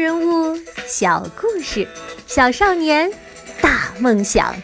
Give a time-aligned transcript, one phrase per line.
[0.00, 1.86] 人物，小故事，
[2.26, 3.10] 小少年，
[3.62, 4.54] 大梦想。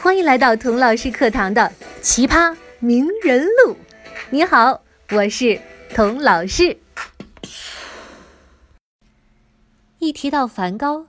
[0.00, 1.62] 欢迎来到童老师课堂的
[2.02, 3.72] 《奇葩名人录》。
[4.30, 4.80] 你好，
[5.10, 5.60] 我是
[5.94, 6.78] 童老师。
[9.98, 11.06] 一提到梵高，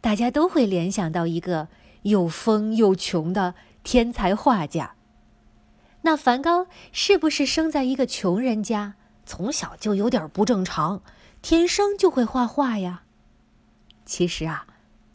[0.00, 1.68] 大家都会联想到一个
[2.02, 4.94] 又疯又穷的天才画家。
[6.02, 8.94] 那梵高是不是生在一个穷人家，
[9.24, 11.02] 从小就有点不正常？
[11.40, 13.02] 天生就会画画呀？
[14.12, 14.66] 其实啊，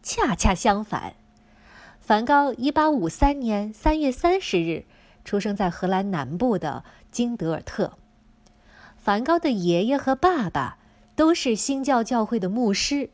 [0.02, 1.14] 恰恰相反。
[2.00, 4.86] 梵高一八五三年三月三十日
[5.24, 7.94] 出生在荷兰南部的金德尔特。
[8.98, 10.80] 梵高的爷爷和爸爸
[11.16, 13.12] 都是新教教会的牧师。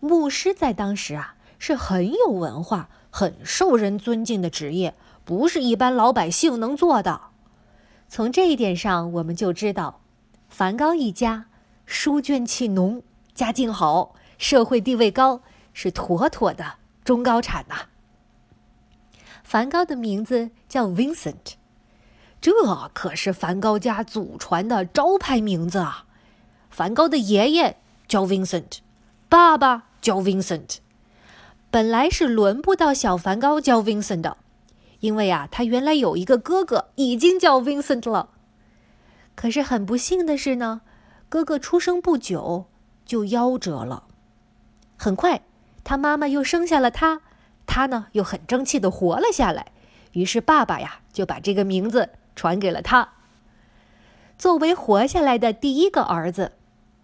[0.00, 7.22] 牧师在当时啊是很有文化、很受人尊敬的职业，不是一般老百姓能做的。
[8.06, 10.02] 从这一点上，我们就知道，
[10.50, 11.46] 梵高一家。
[11.86, 13.02] 书卷气浓，
[13.34, 15.42] 家境好，社会地位高，
[15.74, 17.82] 是妥妥的中高产呐。
[19.44, 21.56] 梵高的名字叫 Vincent，
[22.40, 22.50] 这
[22.94, 26.06] 可是梵高家祖传的招牌名字啊。
[26.70, 27.76] 梵高的爷爷
[28.08, 28.78] 叫 Vincent，
[29.28, 30.78] 爸爸叫 Vincent。
[31.70, 34.38] 本来是轮不到小梵高叫 Vincent 的，
[35.00, 38.30] 因为啊，他原来有一个哥哥已经叫 Vincent 了。
[39.34, 40.80] 可是很不幸的是呢。
[41.28, 42.64] 哥哥出生不久
[43.04, 44.04] 就夭折了，
[45.02, 45.40] 很快
[45.82, 47.22] 他妈妈又生下了他，
[47.66, 49.72] 他呢又很争气的活了下来，
[50.12, 53.08] 于是爸爸呀就把这个名字传给了他。
[54.36, 56.52] 作为活下来的第一个儿子，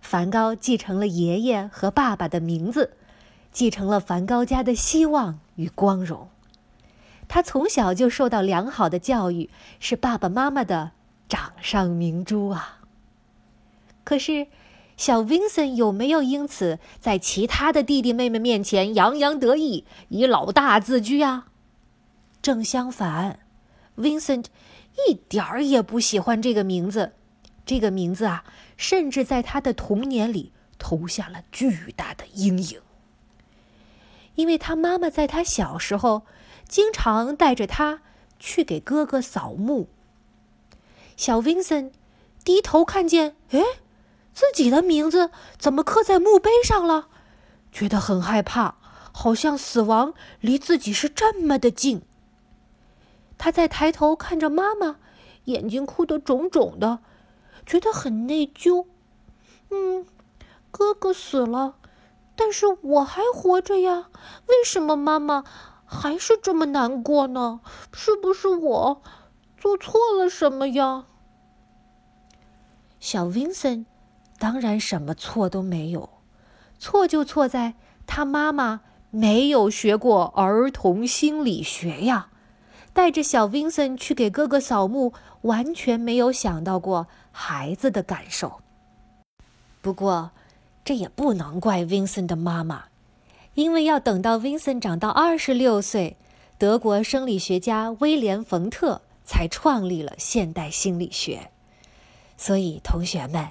[0.03, 2.93] 梵高继承了爷爷和爸爸的名字，
[3.51, 6.29] 继承了梵高家的希望与光荣。
[7.29, 9.49] 他从小就受到良好的教育，
[9.81, 10.91] 是爸爸妈妈的
[11.31, 12.81] 掌上明珠啊。
[14.05, 14.49] 可是，
[14.97, 21.49] 小 Vincent 有没有因此在其他的弟弟妹妹面前洋洋得意，以老大自居啊？
[22.41, 23.41] 正相反
[23.97, 24.47] ，Vincent
[25.07, 27.13] 一点儿也不喜欢这个名字。
[27.67, 28.45] 这个名字啊，
[28.77, 32.81] 甚至在他的童年里投下了巨大的阴影。
[34.37, 36.23] 因为他妈妈在他小时候
[36.69, 38.03] 经常带着他
[38.39, 39.89] 去给哥哥扫墓。
[41.17, 41.91] 小 Vincent
[42.45, 43.61] 低头看见，哎。
[44.37, 47.09] 自己的名字怎么刻在墓碑上了？
[47.73, 48.75] 觉得很害怕，
[49.11, 52.03] 好像死亡离自己是这么的近。
[53.39, 54.97] 他在抬头看着妈妈，
[55.45, 56.99] 眼睛哭得肿肿的，
[57.65, 58.85] 觉得很内疚。
[59.71, 60.05] 嗯，
[60.71, 61.77] 哥哥死了，
[62.37, 64.11] 但是我还活着呀。
[64.49, 65.45] 为什么妈妈
[65.87, 67.61] 还是这么难过呢？
[67.91, 69.03] 是不是我
[69.57, 71.07] 做错了什么呀？
[73.01, 73.87] 小 Vincent。
[74.39, 76.11] 当然，什么错都没有，
[76.79, 77.75] 错就错在
[78.07, 82.29] 他妈妈没有学过儿童心理学呀，
[82.93, 88.61] 带着小 Vincent 去给哥哥扫墓，完全没有想到过孩子的感受。
[89.81, 90.33] 不过，
[90.85, 92.85] 这也不能怪 Vincent 的妈妈，
[93.55, 96.19] 因为要等到 Vincent 长到二十六岁，
[96.59, 101.51] 德国生理学家威廉·冯特才创立了现代心理学，
[102.37, 103.49] 所以同学们。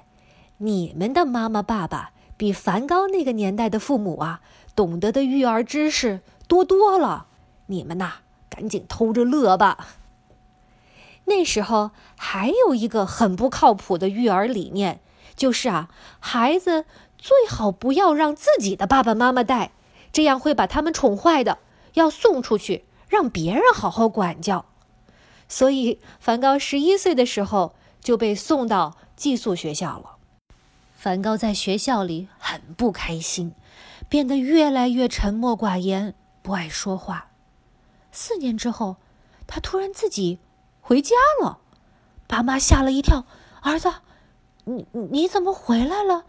[0.57, 4.41] 你们的妈妈、爸爸比梵高那个年代的父母啊，
[4.75, 7.27] 懂得的育儿知识多多了。
[7.67, 8.15] 你们呐，
[8.49, 9.87] 赶紧偷着乐吧。
[11.25, 15.01] 那时候还有一个很不靠谱的育儿理念，
[15.35, 15.89] 就是啊，
[16.19, 16.85] 孩子
[17.17, 19.71] 最好不要让自己的爸爸妈妈带，
[20.13, 21.59] 这样会把他们宠坏的。
[21.95, 24.65] 要送出去，让别人好好管教。
[25.47, 30.14] 所以，梵高十一岁的时候就被送到寄宿学校了。
[31.05, 33.53] 梵高在学校里很不开心，
[34.09, 37.27] 变得越来越沉默寡言，不爱说话。
[38.11, 38.95] 四年之后，
[39.45, 40.39] 他突然自己
[40.81, 41.59] 回家了，
[42.25, 43.27] 爸妈吓了一跳
[43.61, 43.93] ：“儿子，
[44.63, 46.25] 你你怎么回来了？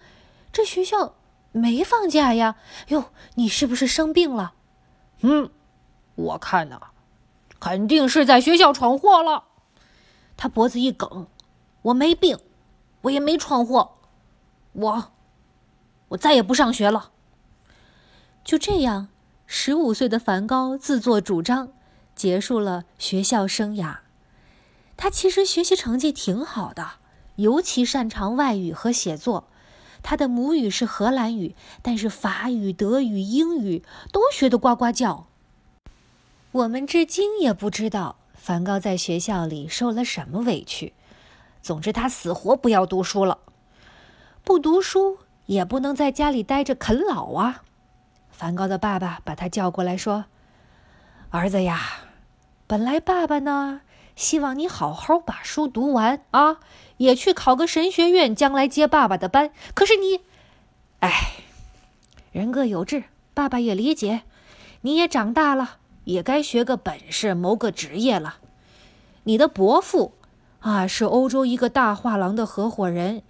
[0.52, 1.14] 这学校
[1.52, 2.56] 没放假呀？
[2.88, 3.06] 哟，
[3.36, 4.52] 你是不是生病了
[5.24, 5.48] ？”“嗯，
[6.16, 6.88] 我看呐，
[7.58, 9.44] 肯定是在学校闯祸了。”
[10.36, 11.28] 他脖子一梗
[11.80, 12.38] ：“我没病，
[13.00, 13.92] 我也没闯祸。”
[14.76, 15.12] 我，
[16.08, 17.10] 我再也不上学了。
[18.44, 19.08] 就这样，
[19.46, 21.70] 十五岁的梵高自作主张
[22.14, 23.98] 结束了学校生涯。
[24.98, 26.92] 他其实学习成绩挺好的，
[27.36, 29.48] 尤其擅长外语和写作。
[30.02, 33.82] 他的母语是荷兰语，但是法语、德语、英语
[34.12, 35.26] 都学得呱呱叫。
[36.52, 40.92] 我们至今也不知道梵高在学校里受了什么委屈。
[41.60, 43.38] 总之，他死活不要读书了。
[44.46, 47.64] 不读书也不能在家里待着啃老啊。
[48.30, 50.26] 梵高的爸爸把他叫过来说
[51.30, 51.80] ：“儿子呀，
[52.68, 53.80] 本来爸爸呢
[54.14, 56.58] 希望你好好把书读完啊，
[56.98, 59.50] 也去考个神学院，将来接爸爸的班。
[59.74, 60.20] 可是你，
[61.00, 61.10] 哎，
[62.30, 63.02] 人各有志，
[63.34, 64.22] 爸爸也理解。
[64.82, 68.36] 你也长大了，也该学个本事，谋个职业了。
[69.24, 70.12] 你的伯父
[70.60, 73.24] 啊，是欧洲一个大画廊的合伙人。”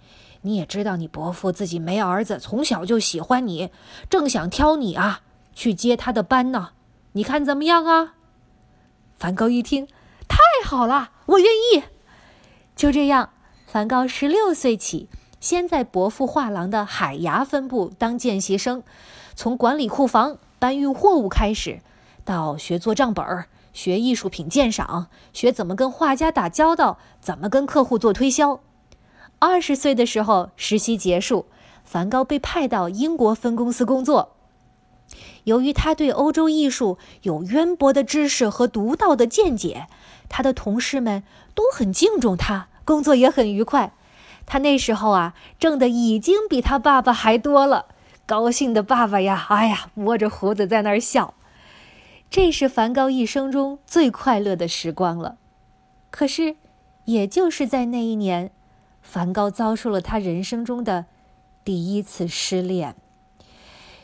[0.47, 3.69] 你也知道，你伯父自己没儿子，从小就喜欢你，
[4.09, 5.21] 正想挑你啊
[5.53, 6.69] 去接他的班呢。
[7.11, 8.13] 你看怎么样啊？
[9.17, 9.87] 梵高一听，
[10.27, 11.83] 太好了，我愿意。
[12.75, 13.31] 就这样，
[13.65, 15.09] 梵高十六岁起，
[15.39, 18.83] 先在伯父画廊的海牙分部当见习生，
[19.35, 21.81] 从管理库房、搬运货物开始，
[22.23, 23.25] 到学做账本、
[23.73, 28.61] 学艺术品鉴赏、学怎么跟画家打交道、怎么跟客户做推销。
[29.39, 31.45] 二十岁的时候，实习结束，
[31.83, 34.35] 梵高被派到英国分公司工作。
[35.43, 39.87] 由于他对欧洲艺术有渊博的知识和独到的见解，
[40.27, 41.23] 他的同事们
[41.53, 43.93] 都很敬重他，工作也很愉快。
[44.45, 47.85] 他那时候啊，挣的已经比他爸爸还多了。
[48.25, 51.35] 高兴的爸爸呀，哎呀，摸着胡子在那儿笑。
[52.29, 55.37] 这是梵高一生中最快乐的时光了。
[56.09, 56.57] 可是，
[57.05, 58.51] 也就是在那一年。
[59.07, 61.05] 梵高遭受了他人生中的
[61.63, 62.93] 第一次失恋。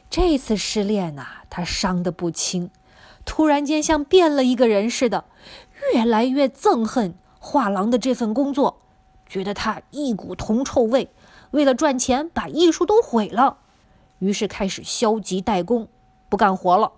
[0.10, 2.70] 这次失恋呐，他伤得不轻，
[3.26, 5.26] 突然间像变了一个人似的，
[5.94, 8.80] 越来越憎恨画廊的这份工作，
[9.28, 11.10] 觉得他一股铜臭味，
[11.52, 13.58] 为了赚钱把艺术都毁了，
[14.20, 15.90] 于是开始消极怠工，
[16.30, 16.94] 不干活了。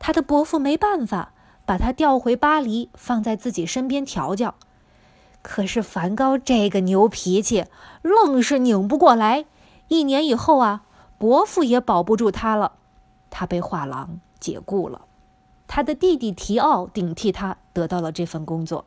[0.00, 1.32] 他的伯父没办法，
[1.64, 4.56] 把他调回巴黎，放在自己身边调教。
[5.42, 7.64] 可是梵高这个牛脾气，
[8.02, 9.46] 愣是拧不过来。
[9.88, 10.84] 一年以后啊，
[11.18, 12.72] 伯父也保不住他了，
[13.30, 15.02] 他被画廊解雇了。
[15.66, 18.84] 他的弟弟提奥顶替他得到了这份工作。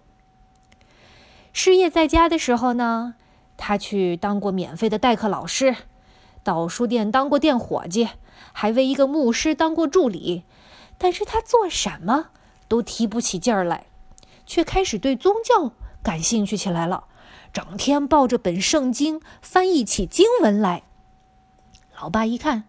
[1.51, 3.15] 失业在家的时候呢，
[3.57, 5.75] 他去当过免费的代课老师，
[6.43, 8.09] 到书店当过店伙计，
[8.51, 10.43] 还为一个牧师当过助理。
[10.97, 12.27] 但是他做什么
[12.67, 13.87] 都提不起劲儿来，
[14.45, 15.73] 却开始对宗教。
[16.03, 17.05] 感兴趣起来了，
[17.53, 20.83] 整天抱着本圣经翻译起经文来。
[21.99, 22.65] 老爸一看，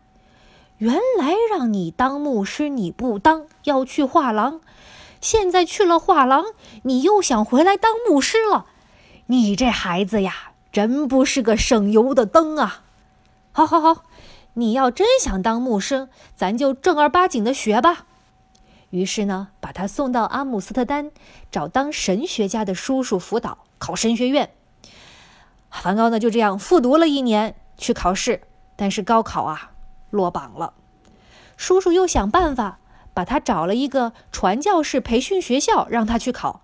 [0.78, 4.60] 原来让你当牧师你不当，要去画廊，
[5.20, 6.44] 现在去了画廊，
[6.82, 8.66] 你又想回来当牧师了。
[9.26, 12.82] 你这孩子呀，真不是个省油的灯啊！
[13.50, 14.04] 好好好，
[14.52, 18.06] 你要真想当牧师，咱就正儿八经的学吧。
[18.94, 21.10] 于是呢，把他送到阿姆斯特丹，
[21.50, 24.50] 找当神学家的叔叔辅导考神学院。
[25.68, 28.42] 梵高呢就这样复读了一年去考试，
[28.76, 29.72] 但是高考啊
[30.10, 30.74] 落榜了。
[31.56, 32.78] 叔叔又想办法
[33.12, 36.60] 把他找了一个传教士培训学校让他去考，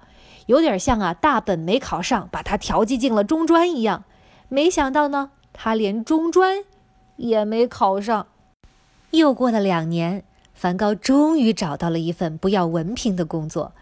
[0.47, 4.05] 有点像啊大本没考上，把他调剂进了中专一样。
[4.49, 6.63] 没想到呢，他连中专
[7.17, 8.29] 也没考上。
[9.11, 10.23] 又过了两年。
[10.61, 13.73] 梵高终于找到了一份不要文凭的工作，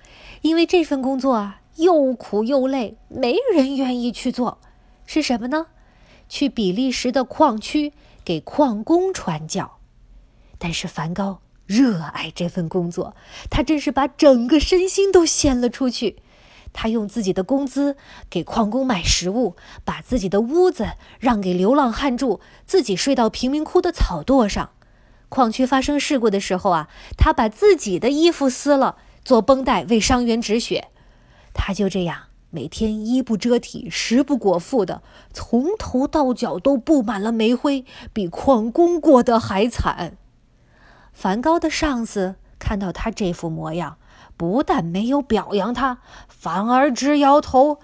[0.43, 4.59] 因为这份工作啊又苦又累，没人愿意去做。
[5.05, 5.67] 是什么呢？
[6.29, 7.93] 去比利时的矿区
[8.25, 9.79] 给矿工传教。
[10.57, 13.17] 但是梵高热爱这份工作，
[13.51, 16.19] 他真是把整个身心都献了出去。
[16.73, 17.97] 他用自己的工资
[18.31, 24.71] 给矿工买食物，把自己的屋子让给流浪汉住，自己睡到贫民窟的草垛上。
[25.29, 30.89] 矿区发生事故的时候啊，他把自己的衣服撕了做绷带为伤员止血。
[31.53, 40.17] 他就这样每天衣不遮体、食不果腹的，从头到脚都布满了煤灰，比矿工过得还惨。
[41.13, 43.99] 梵高的上司看到他这副模样，
[44.37, 47.81] 不但没有表扬他，反而直摇头：“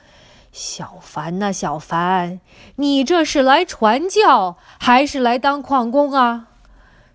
[0.50, 2.40] 小凡呐，小凡，
[2.76, 6.48] 你这是来传教还是来当矿工啊？”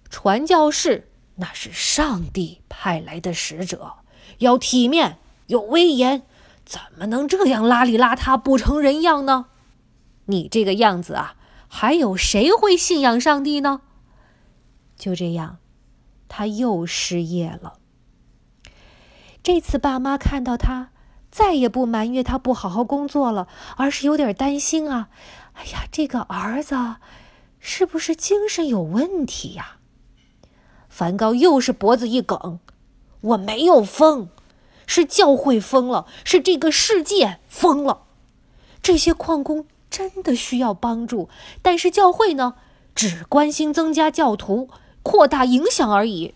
[0.10, 3.94] 传教士那是上帝派来的使者，
[4.40, 6.24] 要体面有威严，
[6.66, 9.46] 怎么能这样邋里邋遢不成人样呢？
[10.26, 11.36] 你这个样子啊，
[11.68, 13.82] 还有谁会信仰上帝呢？
[14.96, 15.58] 就这样，
[16.28, 17.80] 他又失业了。
[19.42, 20.92] 这次爸妈看到他，
[21.32, 23.48] 再也不埋怨他不好好工作了，
[23.78, 25.10] 而是有点担心啊！
[25.54, 26.96] 哎呀，这个儿子
[27.60, 29.78] 是不是精神有问题呀？
[30.90, 32.60] 梵高又是脖子一梗，
[33.22, 34.28] 我没有疯，
[34.86, 38.02] 是教会疯了，是这个世界疯了。
[38.82, 41.30] 这些矿工真的需要帮助，
[41.62, 42.56] 但是教会呢，
[42.96, 44.70] 只关心增加教徒、
[45.04, 46.34] 扩大影响而已。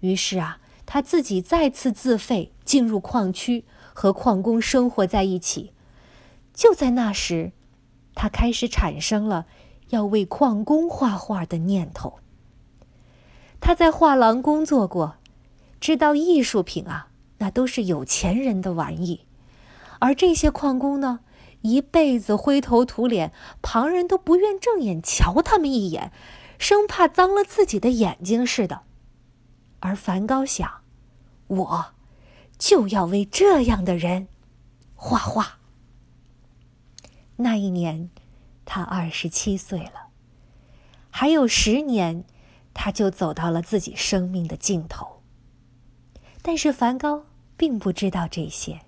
[0.00, 5.72] 于是啊，他自己再次自费进入矿区，和矿工生活在一起。
[6.52, 7.52] 就在那时，
[8.14, 9.46] 他开始产生了
[9.88, 12.18] 要为矿工画画的念头。
[13.68, 15.16] 他在画廊工作过，
[15.78, 19.26] 知道艺术品啊，那都是有钱人的玩意，
[19.98, 21.20] 而这些矿工呢，
[21.60, 26.10] 一辈子灰头土脸，旁人都不愿正眼瞧他们一眼，
[26.58, 28.84] 生怕脏了自己的眼睛似的。
[29.80, 30.80] 而梵高想，
[31.48, 31.86] 我
[32.56, 34.28] 就要为这样的人
[34.94, 35.58] 画画。
[37.36, 38.08] 那一年，
[38.64, 40.08] 他二十七岁了，
[41.10, 42.24] 还有十年。
[42.74, 45.22] 他就走到了自己生命的尽头。
[46.42, 47.24] 但是梵高
[47.56, 48.80] 并不知道这些，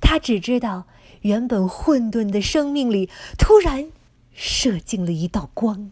[0.00, 0.86] 他只知道
[1.22, 3.90] 原本混沌的生命里突然
[4.32, 5.90] 射进了一道光。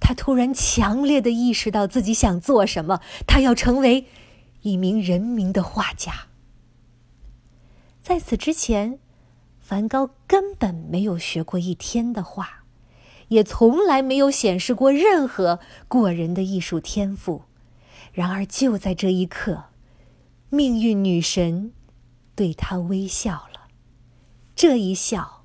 [0.00, 4.06] 他突然强烈的意识到自己想做什么，他要成为
[4.62, 6.28] 一名人民的画家。
[8.02, 8.98] 在此之前，
[9.58, 12.59] 梵高根本没有学过一天的画。
[13.30, 17.42] 也从来没有显示过任何过人的艺术天赋。
[18.12, 19.64] 然而，就在这一刻，
[20.48, 21.72] 命运女神
[22.34, 23.68] 对他微笑了。
[24.56, 25.44] 这一笑，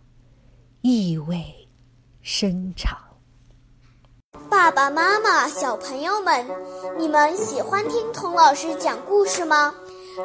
[0.82, 1.70] 意味
[2.22, 2.98] 深长。
[4.50, 6.46] 爸爸妈妈、小朋友们，
[6.98, 9.74] 你们喜欢听童老师讲故事吗？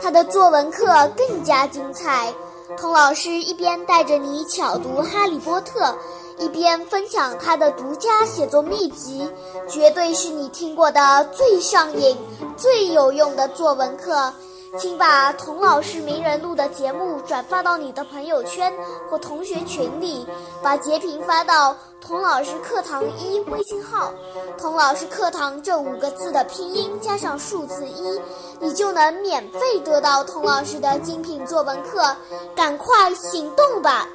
[0.00, 2.32] 他的作文课更加精彩。
[2.78, 5.92] 童老师一边带着你巧读《哈利波特》。
[6.40, 9.30] 一边分享他的独家写作秘籍，
[9.68, 12.16] 绝对是你听过的最上瘾、
[12.56, 14.32] 最有用的作文课。
[14.78, 18.72] 请把童老师名人录的节目转发到你的朋友圈
[19.10, 20.24] 或同学群里，
[20.62, 24.12] 把截屏发到“童老师课堂一”微信号
[24.56, 28.20] ，“童老师课堂”这五个字的拼音加上数字一，
[28.60, 32.16] 你就能免费得到童老师的精品作文课。
[32.54, 34.06] 赶快行动吧！